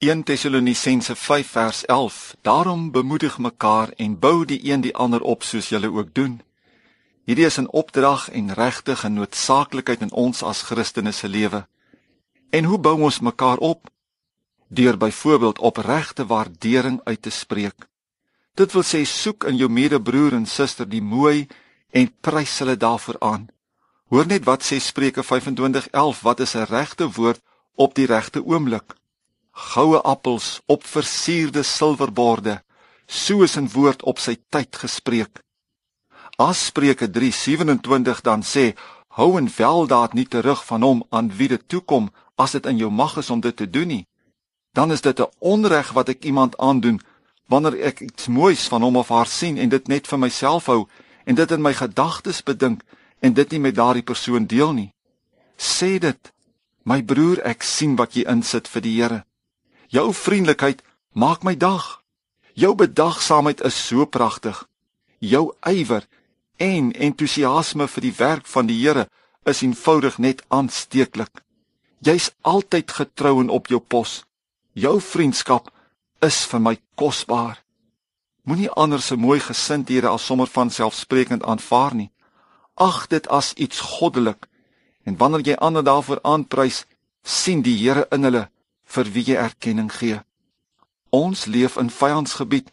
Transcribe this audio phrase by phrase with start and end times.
[0.00, 5.42] 1 Tessalonisense 5 vers 11 Daarom bemoedig mekaar en bou die een die ander op
[5.42, 6.40] soos julle ook doen.
[7.28, 11.66] Hierdie is 'n opdrag en regtig 'n noodsaaklikheid in ons as Christene se lewe.
[12.50, 13.90] En hoe bou ons mekaar op?
[14.68, 17.88] Deur byvoorbeeld opregte waardering uit te spreek.
[18.54, 21.46] Dit wil sê soek in jou medebroer en suster die mooi
[21.90, 23.48] en prys hulle daarvoor aan.
[24.08, 27.40] Hoor net wat sê Spreuke 25:11, wat is 'n regte woord
[27.74, 28.98] op die regte oomblik?
[29.60, 32.62] Goue appels op versierde silverborde,
[33.06, 35.42] so is 'n woord op sy tyd gespreek.
[36.38, 38.74] As Spreuke 3:27 dan sê,
[39.08, 42.90] hou en weldaad nie terug van hom aan wie dit toekom as dit in jou
[42.90, 44.06] mag is om dit te doen nie,
[44.72, 47.00] dan is dit 'n onreg wat ek iemand aandoen
[47.46, 50.88] wanneer ek iets moois van hom of haar sien en dit net vir myself hou
[51.24, 52.82] en dit in my gedagtes bedink
[53.20, 54.92] en dit nie met daardie persoon deel nie.
[55.56, 56.32] Sê dit,
[56.82, 59.24] my broer, ek sien wat jy insit vir die Here.
[59.90, 60.82] Jou vriendelikheid
[61.18, 62.02] maak my dag.
[62.54, 64.68] Jou bedagsaamheid is so pragtig.
[65.18, 66.06] Jou ywer
[66.62, 69.08] en entoesiasme vir die werk van die Here
[69.50, 71.42] is eenvoudig net aansteeklik.
[72.06, 74.22] Jy's altyd getrou en op jou pos.
[74.78, 75.72] Jou vriendskap
[76.22, 77.58] is vir my kosbaar.
[78.46, 82.12] Moenie ander se mooi gesindhede as sommer van selfsprekend aanvaar nie.
[82.78, 84.46] Ag dit as iets goddelik.
[85.02, 86.84] En wanneer jy ander daarvoor aanprys,
[87.26, 88.46] sien die Here in hulle
[88.94, 90.20] vir wie jy erkenning gee.
[91.10, 92.70] Ons leef in vyandsgebied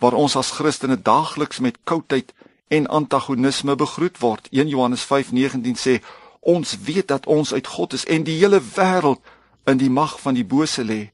[0.00, 2.32] waar ons as Christene daagliks met koudheid
[2.68, 4.48] en antagonisme begroet word.
[4.50, 6.00] 1 Johannes 5:19 sê
[6.40, 9.20] ons weet dat ons uit God is en die hele wêreld
[9.66, 11.12] in die mag van die bose lê.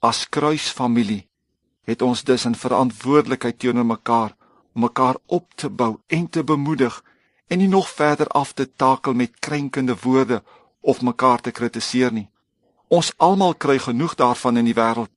[0.00, 1.26] As kruisfamilie
[1.84, 4.36] het ons dus 'n verantwoordelikheid teenoor mekaar
[4.74, 7.04] om mekaar op te bou en te bemoedig
[7.46, 10.42] en nie nog verder af te takel met krenkende woorde
[10.80, 12.28] of mekaar te kritiseer nie.
[12.88, 15.10] Ons almal kry genoeg daarvan in die wêreld.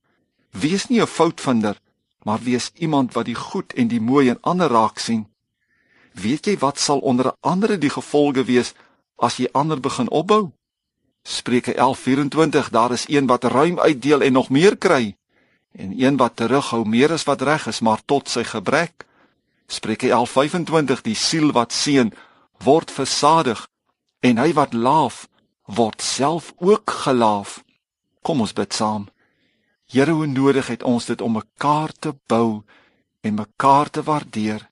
[0.52, 1.80] Wees nie 'n foutvinder,
[2.24, 5.28] maar wees iemand wat die goed en die mooi in ander raak sien.
[6.14, 8.74] Weet jy wat sal onder andere die gevolge wees
[9.16, 10.52] as jy ander begin opbou?
[11.24, 15.16] Spreuke 11:24 Daar is een wat ruim uitdeel en nog meer kry
[15.72, 19.06] en een wat terughou meer as wat reg is maar tot sy gebrek
[19.68, 22.14] Spreuke 11:25 Die siel wat seën
[22.64, 23.68] word versadig
[24.20, 25.28] en hy wat laaf
[25.70, 27.64] word self ook gelaaf.
[28.22, 29.08] Kom ons bid saam.
[29.90, 32.64] Here hoe nodig het ons dit om mekaar te bou
[33.22, 34.70] en mekaar te waardeer?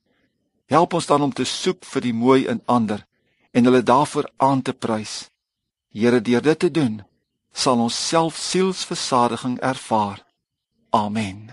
[0.66, 3.06] Help ons dan om te soek vir die mooi in ander
[3.50, 5.28] en hulle daarvoor aan te prys.
[5.90, 7.02] Here deur dit te doen
[7.58, 10.22] sal ons self sielsversadiging ervaar.
[10.94, 11.50] Amen.